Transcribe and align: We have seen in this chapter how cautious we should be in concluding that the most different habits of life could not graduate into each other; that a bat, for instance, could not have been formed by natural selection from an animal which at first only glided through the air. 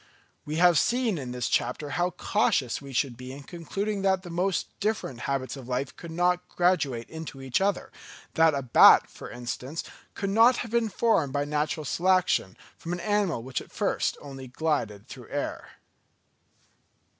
We 0.45 0.55
have 0.55 0.79
seen 0.79 1.19
in 1.19 1.31
this 1.31 1.47
chapter 1.47 1.91
how 1.91 2.09
cautious 2.09 2.81
we 2.81 2.91
should 2.91 3.15
be 3.15 3.31
in 3.31 3.43
concluding 3.43 4.01
that 4.01 4.23
the 4.23 4.31
most 4.31 4.65
different 4.79 5.19
habits 5.29 5.55
of 5.55 5.67
life 5.67 5.95
could 5.95 6.09
not 6.09 6.49
graduate 6.49 7.07
into 7.07 7.39
each 7.39 7.61
other; 7.61 7.91
that 8.33 8.55
a 8.55 8.63
bat, 8.63 9.07
for 9.11 9.29
instance, 9.29 9.83
could 10.15 10.31
not 10.31 10.57
have 10.65 10.71
been 10.71 10.89
formed 10.89 11.33
by 11.33 11.45
natural 11.45 11.85
selection 11.85 12.57
from 12.75 12.93
an 12.93 12.99
animal 12.99 13.43
which 13.43 13.61
at 13.61 13.71
first 13.71 14.17
only 14.23 14.47
glided 14.47 15.07
through 15.07 15.27
the 15.27 15.35
air. 15.35 15.67